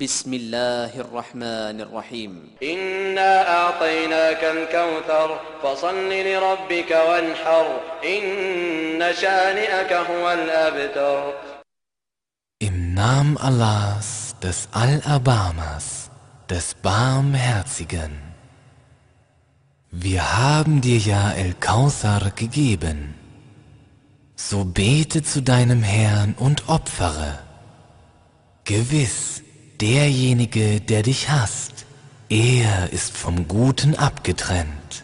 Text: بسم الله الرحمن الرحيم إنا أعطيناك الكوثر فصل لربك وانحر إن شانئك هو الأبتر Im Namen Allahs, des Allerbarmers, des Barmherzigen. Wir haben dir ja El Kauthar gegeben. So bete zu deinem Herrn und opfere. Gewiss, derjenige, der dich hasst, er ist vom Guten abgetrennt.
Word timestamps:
بسم 0.00 0.34
الله 0.34 1.00
الرحمن 1.00 1.80
الرحيم 1.80 2.50
إنا 2.62 3.32
أعطيناك 3.56 4.44
الكوثر 4.44 5.40
فصل 5.62 6.12
لربك 6.12 6.90
وانحر 6.90 7.80
إن 8.04 9.12
شانئك 9.20 9.92
هو 9.92 10.32
الأبتر 10.32 11.32
Im 12.60 12.94
Namen 12.94 13.36
Allahs, 13.36 14.36
des 14.42 14.68
Allerbarmers, 14.72 16.10
des 16.50 16.74
Barmherzigen. 16.74 18.12
Wir 19.90 20.22
haben 20.38 20.80
dir 20.80 20.98
ja 20.98 21.32
El 21.32 21.54
Kauthar 21.54 22.32
gegeben. 22.34 23.14
So 24.34 24.64
bete 24.64 25.22
zu 25.22 25.40
deinem 25.40 25.82
Herrn 25.84 26.34
und 26.36 26.68
opfere. 26.68 27.38
Gewiss, 28.64 29.37
derjenige, 29.81 30.81
der 30.81 31.03
dich 31.03 31.29
hasst, 31.29 31.85
er 32.29 32.91
ist 32.91 33.15
vom 33.15 33.47
Guten 33.47 33.95
abgetrennt. 33.95 35.03